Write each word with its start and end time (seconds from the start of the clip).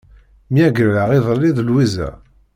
Myagreɣ 0.53 1.09
iḍelli 1.17 1.51
d 1.57 1.59
Lwiza. 1.67 2.09